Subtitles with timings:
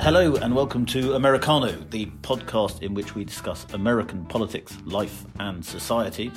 [0.00, 5.62] Hello and welcome to Americano, the podcast in which we discuss American politics, life, and
[5.62, 6.30] society.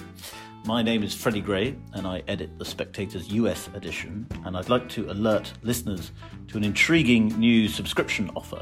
[0.65, 4.27] My name is Freddy Gray and I edit The Spectator's US edition.
[4.45, 6.11] And I'd like to alert listeners
[6.47, 8.61] to an intriguing new subscription offer.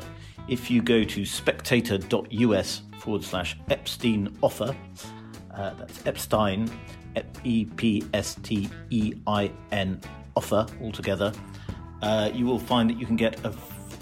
[0.49, 4.75] If you go to spectator.us forward slash Epstein offer,
[5.55, 6.69] uh, that's Epstein,
[7.45, 10.01] E P S T E I N
[10.35, 11.31] offer altogether,
[12.01, 13.53] uh, you will find that you can get a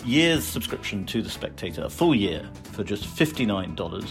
[0.06, 4.08] year's subscription to The Spectator, a full year, for just $59.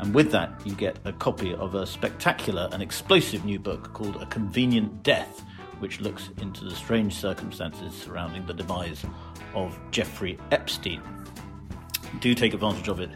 [0.00, 4.16] And with that, you get a copy of a spectacular and explosive new book called
[4.16, 5.44] A Convenient Death,
[5.78, 9.04] which looks into the strange circumstances surrounding the demise
[9.54, 11.02] of Jeffrey Epstein.
[12.20, 13.10] Do take advantage of it.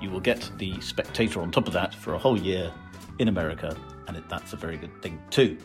[0.00, 2.72] You will get The Spectator on top of that for a whole year
[3.18, 3.76] in America,
[4.08, 5.58] and it, that's a very good thing too.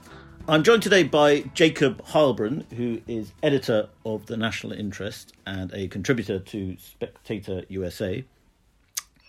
[0.47, 5.87] I'm joined today by Jacob Heilbrunn, who is editor of the National Interest and a
[5.87, 8.23] contributor to Spectator USA.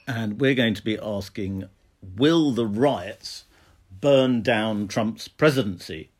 [0.06, 1.70] And we're going to be asking
[2.18, 3.44] Will the riots
[3.90, 6.10] burn down Trump's presidency?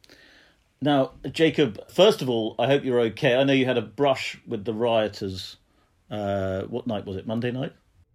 [0.80, 3.36] Now, Jacob, first of all, I hope you're okay.
[3.36, 5.58] I know you had a brush with the rioters.
[6.10, 7.26] Uh, what night was it?
[7.26, 7.74] Monday night?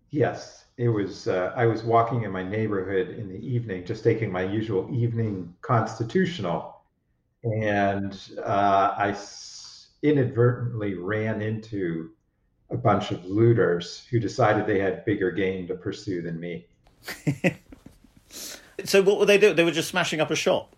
[0.09, 4.31] Yes it was uh, I was walking in my neighborhood in the evening, just taking
[4.31, 6.70] my usual evening constitutional,
[7.43, 9.17] and uh, I
[10.03, 12.11] inadvertently ran into
[12.69, 16.67] a bunch of looters who decided they had bigger game to pursue than me.
[18.83, 19.55] so what were they doing?
[19.55, 20.75] They were just smashing up a shop.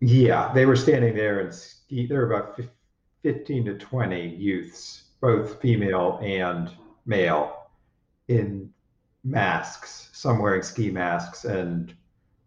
[0.00, 2.60] Yeah, they were standing there and ski- there were about
[3.22, 6.70] fifteen to twenty youths, both female and
[7.06, 7.70] male,
[8.28, 8.72] in
[9.24, 11.94] masks, some wearing ski masks, and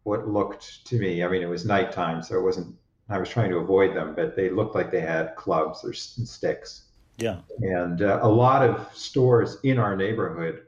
[0.03, 2.75] what looked to me, I mean, it was nighttime, so it wasn't,
[3.09, 6.83] I was trying to avoid them, but they looked like they had clubs or sticks.
[7.17, 7.39] Yeah.
[7.59, 10.63] And uh, a lot of stores in our neighborhood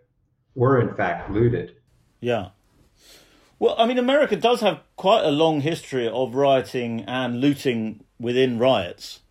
[0.56, 1.76] were, in fact, looted.
[2.20, 2.50] Yeah.
[3.60, 8.60] Well, I mean, America does have quite a long history of rioting and looting within
[8.60, 9.22] riots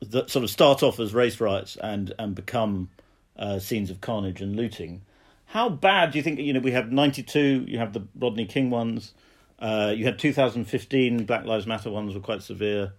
[0.00, 2.90] that sort of start off as race riots and, and become
[3.36, 5.02] uh, scenes of carnage and looting.
[5.46, 6.38] How bad do you think?
[6.40, 7.64] You know, we have ninety two.
[7.66, 9.14] You have the Rodney King ones.
[9.58, 12.92] Uh, you had 2015 Black Lives Matter ones were quite severe,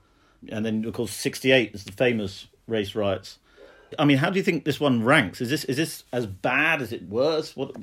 [0.50, 3.40] and then of course 68 is the famous race riots.
[3.98, 5.42] I mean, how do you think this one ranks?
[5.42, 6.82] Is this is this as bad?
[6.82, 7.56] Is it worse?
[7.56, 7.76] What?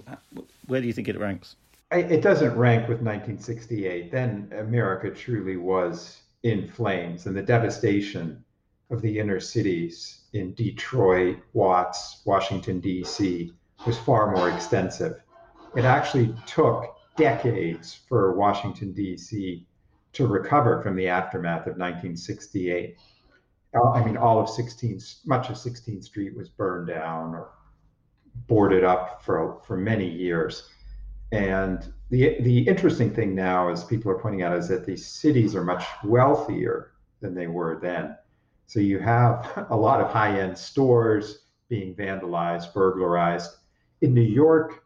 [0.66, 1.56] Where do you think it ranks?
[1.90, 4.10] It doesn't rank with 1968.
[4.10, 8.44] Then America truly was in flames, and the devastation
[8.90, 13.52] of the inner cities in Detroit, Watts, Washington D.C
[13.84, 15.20] was far more extensive.
[15.76, 19.66] It actually took decades for Washington, D.C.
[20.12, 22.96] to recover from the aftermath of 1968.
[23.74, 27.50] Uh, I mean, all of 16th, much of 16th Street was burned down or
[28.46, 30.68] boarded up for, for many years.
[31.32, 35.54] And the, the interesting thing now, as people are pointing out, is that these cities
[35.54, 38.16] are much wealthier than they were then.
[38.66, 43.56] So you have a lot of high end stores being vandalized, burglarized
[44.00, 44.84] in New York,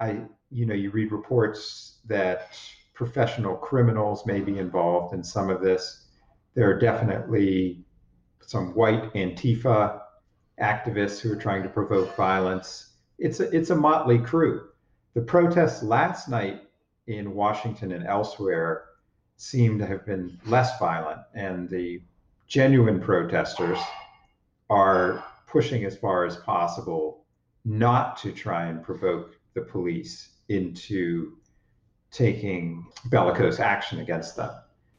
[0.00, 2.56] I you know you read reports that
[2.94, 6.06] professional criminals may be involved in some of this.
[6.54, 7.84] There are definitely
[8.40, 10.00] some white Antifa
[10.60, 12.94] activists who are trying to provoke violence.
[13.18, 14.68] It's a, it's a motley crew.
[15.14, 16.62] The protests last night
[17.06, 18.84] in Washington and elsewhere
[19.36, 22.02] seem to have been less violent, and the
[22.46, 23.78] genuine protesters
[24.70, 27.26] are pushing as far as possible
[27.64, 31.36] not to try and provoke the police into
[32.10, 34.50] taking bellicose action against them.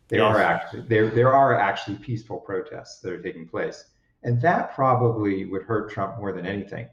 [0.09, 0.35] There yes.
[0.35, 3.85] are actually there there are actually peaceful protests that are taking place,
[4.23, 6.87] and that probably would hurt Trump more than anything.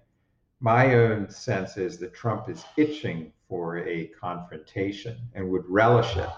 [0.61, 6.29] My own sense is that Trump is itching for a confrontation and would relish it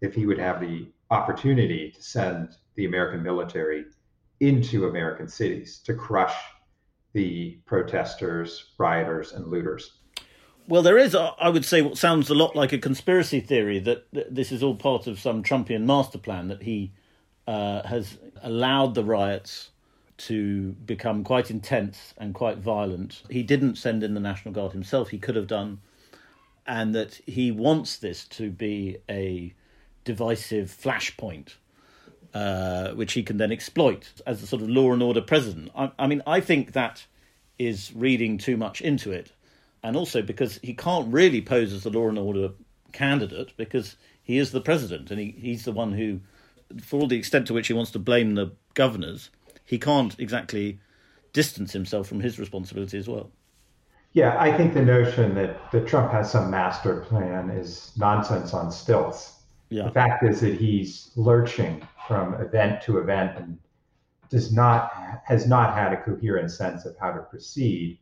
[0.00, 3.84] if he would have the opportunity to send the American military
[4.40, 6.34] into American cities to crush
[7.12, 10.00] the protesters, rioters, and looters.
[10.66, 14.06] Well, there is, I would say, what sounds a lot like a conspiracy theory that
[14.12, 16.92] this is all part of some Trumpian master plan that he
[17.46, 19.70] uh, has allowed the riots
[20.16, 23.22] to become quite intense and quite violent.
[23.28, 25.80] He didn't send in the National Guard himself, he could have done,
[26.66, 29.52] and that he wants this to be a
[30.04, 31.56] divisive flashpoint
[32.34, 35.70] uh, which he can then exploit as a sort of law and order president.
[35.76, 37.06] I, I, mean, I think that
[37.58, 39.30] is reading too much into it,
[39.84, 42.48] and also because he can't really pose as the law and order
[42.92, 46.20] candidate because he is the president and he, he's the one who,
[46.82, 49.30] for all the extent to which he wants to blame the governors,
[49.64, 50.80] he can't exactly
[51.34, 53.30] distance himself from his responsibility as well.
[54.14, 58.72] Yeah, I think the notion that, that Trump has some master plan is nonsense on
[58.72, 59.40] stilts.
[59.68, 59.84] Yeah.
[59.84, 63.58] The fact is that he's lurching from event to event and
[64.30, 64.92] does not
[65.24, 67.98] has not had a coherent sense of how to proceed.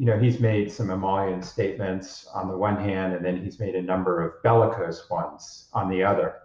[0.00, 3.74] You know, he's made some emollient statements on the one hand, and then he's made
[3.74, 6.36] a number of bellicose ones on the other.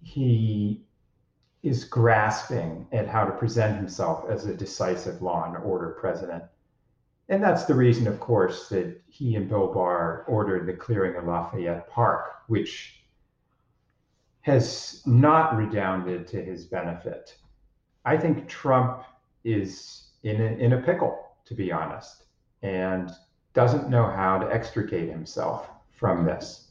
[0.00, 0.86] He
[1.64, 6.44] is grasping at how to present himself as a decisive law and order president
[7.28, 11.24] and that's the reason, of course, that he and Bill Barr ordered the clearing of
[11.24, 13.02] Lafayette Park, which
[14.42, 17.34] has not redounded to his benefit.
[18.04, 19.04] I think Trump
[19.42, 22.24] is in a, in a pickle, to be honest,
[22.62, 23.10] and
[23.52, 26.68] doesn't know how to extricate himself from this.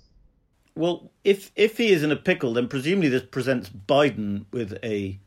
[0.76, 5.20] Well, if if he is in a pickle, then presumably this presents Biden with a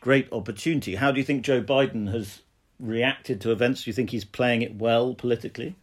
[0.00, 0.94] great opportunity.
[0.94, 2.42] How do you think Joe Biden has
[2.78, 3.84] reacted to events?
[3.84, 5.74] Do you think he's playing it well politically?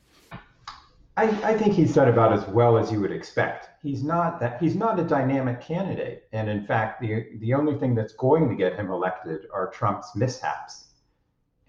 [1.18, 3.70] I, I, think he's done about as well as you would expect.
[3.84, 7.96] He's not that he's not a dynamic candidate, and in fact, the the only thing
[7.96, 10.86] that's going to get him elected are Trump's mishaps.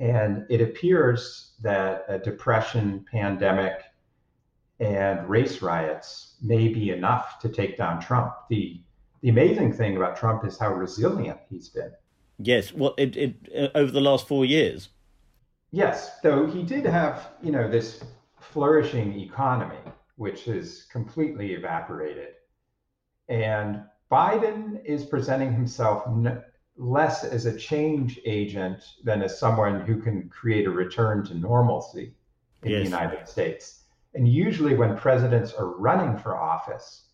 [0.02, 3.84] And it appears that a depression, pandemic,
[4.80, 8.34] and race riots may be enough to take down Trump.
[8.50, 8.82] The
[9.20, 11.92] the amazing thing about Trump is how resilient he's been.
[12.38, 14.88] Yes, well, it, it, uh, over the last four years.
[15.70, 18.02] Yes, though he did have, you know, this
[18.40, 19.78] flourishing economy,
[20.16, 22.30] which has completely evaporated.
[23.28, 26.04] And Biden is presenting himself
[26.76, 32.14] less as a change agent than as someone who can create a return to normalcy
[32.62, 32.78] in yes.
[32.80, 33.84] the United States.
[34.14, 37.08] And usually, when presidents are running for office,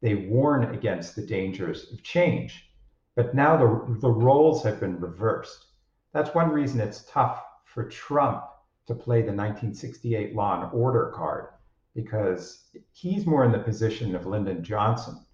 [0.00, 2.70] they warn against the dangers of change.
[3.16, 5.66] But now the, the roles have been reversed.
[6.12, 8.44] That's one reason it's tough for Trump
[8.86, 11.48] to play the 1968 law and order card
[11.94, 15.24] because he's more in the position of Lyndon Johnson,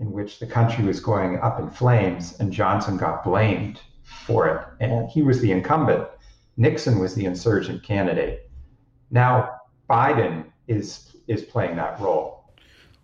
[0.00, 4.66] in which the country was going up in flames and Johnson got blamed for it.
[4.80, 6.08] And he was the incumbent.
[6.56, 8.50] Nixon was the insurgent candidate.
[9.10, 12.44] Now Biden is is playing that role.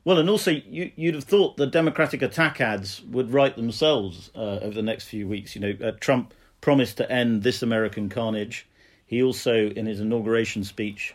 [0.04, 4.60] Well, and also you, would have thought the Democratic attack ads would write themselves uh,
[4.62, 5.54] over the next few weeks.
[5.54, 8.68] You know, uh, Trump promised to end this American carnage.
[9.04, 11.14] He also, in his inauguration speech,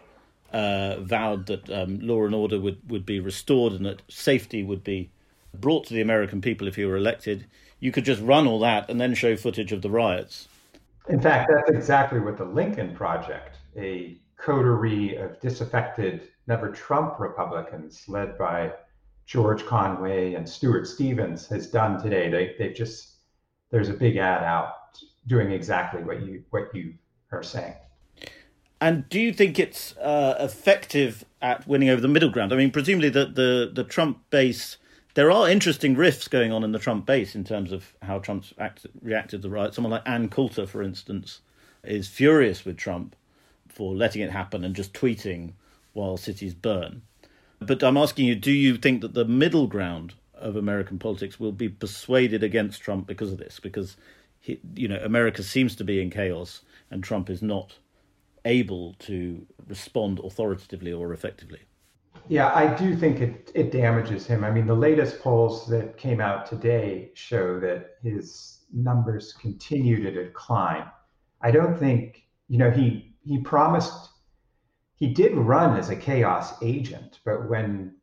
[0.52, 4.84] uh, vowed that um, law and order would, would be restored and that safety would
[4.84, 5.10] be
[5.54, 7.46] brought to the American people if he were elected.
[7.80, 10.48] You could just run all that and then show footage of the riots.
[11.10, 18.04] In fact, that's exactly what the Lincoln Project, a coterie of disaffected, never Trump Republicans
[18.08, 18.72] led by
[19.26, 22.30] George Conway and Stuart Stevens, has done today.
[22.30, 23.18] They, they've just,
[23.72, 24.74] there's a big ad out
[25.28, 26.94] doing exactly what you what you
[27.32, 27.76] are saying.
[28.80, 32.52] And do you think it's uh, effective at winning over the middle ground?
[32.52, 34.78] I mean, presumably the, the, the Trump base,
[35.14, 38.54] there are interesting rifts going on in the Trump base in terms of how Trump's
[38.58, 39.74] act, reacted to the riot.
[39.74, 41.42] Someone like Ann Coulter, for instance,
[41.84, 43.16] is furious with Trump
[43.68, 45.54] for letting it happen and just tweeting
[45.94, 47.02] while cities burn.
[47.60, 51.52] But I'm asking you, do you think that the middle ground of American politics will
[51.52, 53.60] be persuaded against Trump because of this?
[53.60, 53.98] Because
[54.40, 57.78] he, you know, America seems to be in chaos, and Trump is not
[58.44, 61.60] able to respond authoritatively or effectively.
[62.32, 64.46] Yeah, I do think it, it damages him.
[64.46, 70.12] I mean, the latest polls that came out today show that his numbers continue to
[70.12, 70.86] decline.
[71.42, 74.12] I don't think, you know, he he promised
[74.96, 77.98] he did run as a chaos agent, but when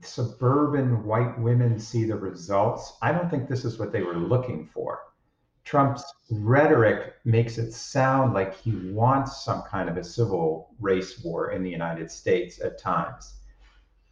[0.00, 4.64] suburban white women see the results, I don't think this is what they were looking
[4.72, 5.00] for.
[5.64, 11.50] Trump's rhetoric makes it sound like he wants some kind of a civil race war
[11.50, 13.39] in the United States at times.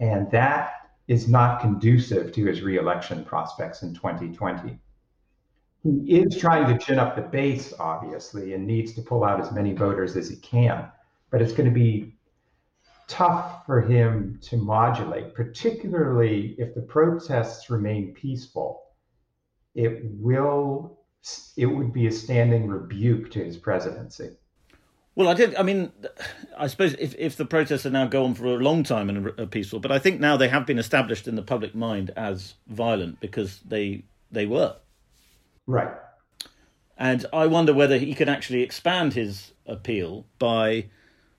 [0.00, 0.72] And that
[1.08, 4.78] is not conducive to his reelection prospects in 2020.
[5.82, 9.52] He is trying to chin up the base, obviously, and needs to pull out as
[9.52, 10.86] many voters as he can.
[11.30, 12.18] But it's going to be
[13.06, 18.82] tough for him to modulate, particularly if the protests remain peaceful.
[19.74, 20.98] It will
[21.56, 24.36] it would be a standing rebuke to his presidency.
[25.18, 25.56] Well, I did.
[25.56, 25.90] I mean,
[26.56, 29.26] I suppose if, if the protests are now go on for a long time and
[29.26, 32.54] are peaceful, but I think now they have been established in the public mind as
[32.68, 34.76] violent because they they were.
[35.66, 35.90] Right.
[36.96, 40.86] And I wonder whether he can actually expand his appeal by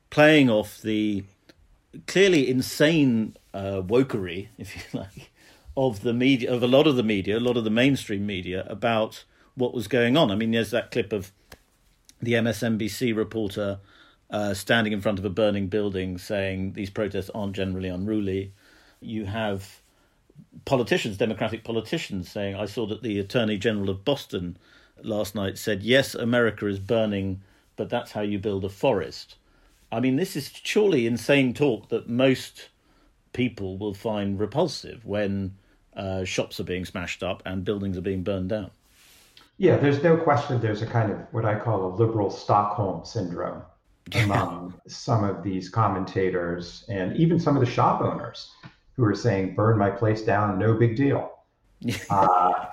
[0.10, 1.24] playing off the
[2.06, 5.32] clearly insane uh, wokery, if you like,
[5.78, 8.66] of the media, of a lot of the media, a lot of the mainstream media
[8.68, 9.24] about
[9.56, 10.32] what was going on.
[10.32, 11.32] I mean, there's that clip of
[12.22, 13.80] the MSNBC reporter
[14.30, 18.54] uh, standing in front of a burning building saying these protests aren't generally unruly.
[19.00, 19.82] You have
[20.66, 24.58] politicians, Democratic politicians, saying, I saw that the Attorney General of Boston
[25.04, 27.42] last night said, yes, America is burning,
[27.76, 29.36] but that's how you build a forest.
[29.92, 32.70] I mean, this is surely insane talk that most
[33.34, 35.56] people will find repulsive when
[35.96, 38.72] uh, shops are being smashed up and buildings are being burned down.
[39.60, 43.62] Yeah, there's no question there's a kind of what I call a liberal Stockholm syndrome
[44.16, 48.54] among some of these commentators and even some of the shop owners
[48.94, 51.30] who are saying, burn my place down, no big deal.
[52.10, 52.68] uh,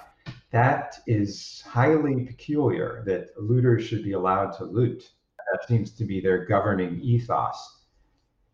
[0.53, 5.11] that is highly peculiar that looters should be allowed to loot.
[5.51, 7.83] That seems to be their governing ethos.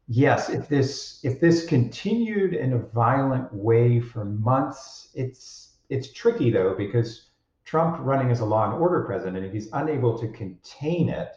[0.08, 6.50] Yes, if this if this continued in a violent way for months, it's it's tricky
[6.50, 7.28] though because
[7.64, 11.32] Trump running as a law and order president, if he's unable to contain it,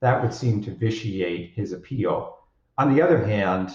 [0.00, 2.38] that would seem to vitiate his appeal.
[2.78, 3.70] On the other hand,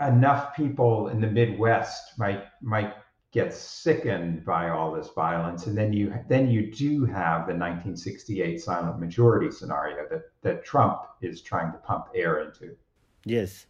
[0.00, 2.94] enough people in the Midwest might might
[3.30, 8.60] get sickened by all this violence, and then you then you do have the 1968
[8.60, 12.76] silent majority scenario that that Trump is trying to pump air into.
[13.24, 13.66] Yes,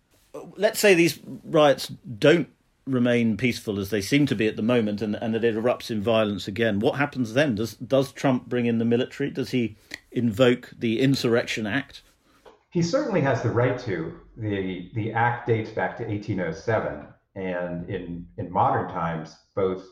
[0.57, 1.88] let's say these riots
[2.19, 2.49] don't
[2.90, 5.90] remain peaceful as they seem to be at the moment, and, and that it erupts
[5.90, 6.80] in violence again.
[6.80, 7.54] What happens then?
[7.54, 9.30] Does does Trump bring in the military?
[9.30, 9.76] Does he
[10.11, 12.02] invoke the Insurrection Act?
[12.71, 14.21] He certainly has the right to.
[14.37, 19.85] the The act dates back to 1807, and in in modern times, both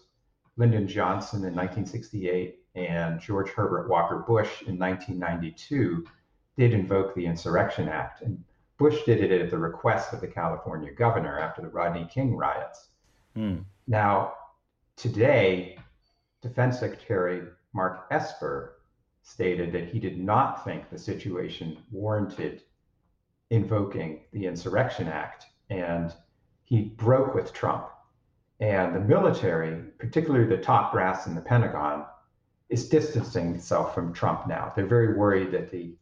[0.57, 6.05] Lyndon Johnson in 1968 and George Herbert Walker Bush in 1992
[6.57, 8.23] did invoke the Insurrection Act.
[8.23, 8.43] And
[8.79, 12.89] Bush did it at the request of the California governor after the Rodney King riots.
[13.35, 13.59] Hmm.
[13.87, 14.35] Now,
[14.97, 15.79] today,
[16.43, 17.43] Defense Secretary
[17.73, 18.77] Mark Esper
[19.23, 22.63] stated that he did not think the situation warranted
[23.51, 25.47] invoking the Insurrection Act.
[25.71, 26.13] And
[26.65, 27.89] he broke with Trump.
[28.61, 32.07] And the military, particularly the top brass in the Pentagon,
[32.69, 34.73] is distancing itself from Trump now.
[34.75, 35.95] They're very worried that the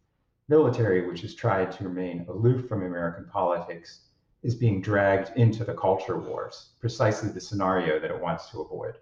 [0.49, 4.01] military, which has tried to remain aloof from American politics,
[4.43, 8.95] is being dragged into the culture wars, precisely the scenario that it wants to avoid.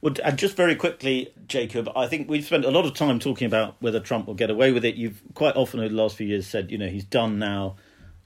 [0.00, 3.46] Well, and just very quickly, Jacob, I think we've spent a lot of time talking
[3.46, 4.94] about whether Trump will get away with it.
[4.94, 7.76] You've quite often over the last few years said, you know, he's done now.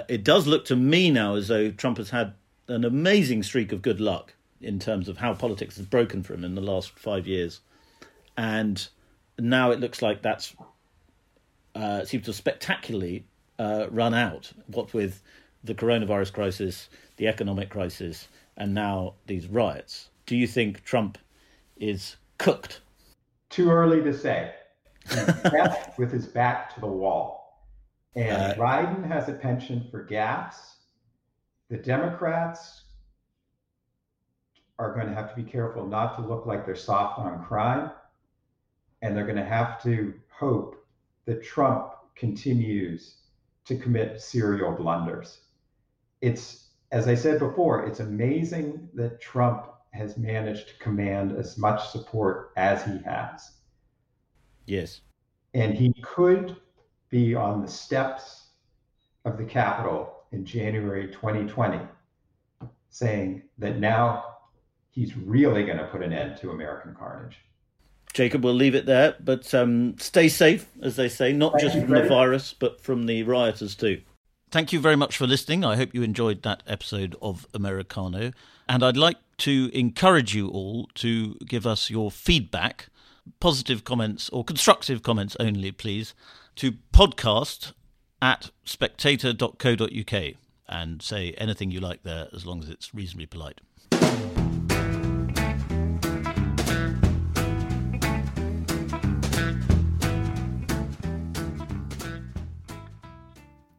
[0.09, 2.35] It does look to me now as though Trump has had
[2.69, 6.45] an amazing streak of good luck in terms of how politics has broken for him
[6.45, 7.61] in the last five years.
[8.37, 8.87] And
[9.39, 10.55] now it looks like that's
[11.75, 13.27] uh, seems to spectacularly
[13.59, 14.53] uh, run out.
[14.67, 15.23] What with
[15.63, 20.11] the coronavirus crisis, the economic crisis, and now these riots.
[20.27, 21.19] Do you think Trump
[21.77, 22.81] is cooked?
[23.51, 24.55] Too early to say.
[25.99, 27.69] With his back to the wall.
[28.17, 30.77] And uh, Biden has a penchant for gaffes.
[31.69, 32.85] The Democrats
[34.79, 37.91] are going to have to be careful not to look like they're soft on crime.
[39.03, 40.84] And they're going to have to hope
[41.27, 43.17] that Trump continues
[43.65, 45.41] to commit serial blunders.
[46.21, 51.89] It's, as I said before, it's amazing that Trump has managed to command as much
[51.89, 53.53] support as he has.
[54.67, 55.01] Yes.
[55.55, 56.57] And he could
[57.11, 58.49] be on the steps
[59.25, 61.81] of the Capitol in January 2020
[62.91, 64.25] saying that now
[64.91, 67.39] he's really going to put an end to American carnage.
[68.15, 71.91] Jacob, we'll leave it there, but um, stay safe, as they say, not just from
[71.91, 74.01] the virus, but from the rioters too.
[74.53, 75.65] Thank you very much for listening.
[75.65, 78.31] I hope you enjoyed that episode of Americano.
[78.69, 82.87] And I'd like to encourage you all to give us your feedback,
[83.41, 86.15] positive comments or constructive comments only, please,
[86.55, 87.73] to podcast
[88.23, 90.35] at spectator.co.uk
[90.69, 93.61] and say anything you like there as long as it's reasonably polite.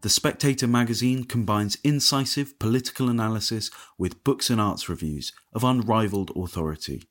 [0.06, 7.06] The Spectator magazine combines incisive political analysis with books and arts reviews of unrivaled authority.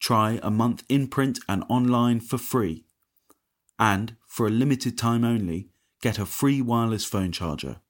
[0.00, 2.84] Try a month in print and online for free.
[3.78, 5.70] And, for a limited time only,
[6.02, 7.80] get a free wireless phone charger.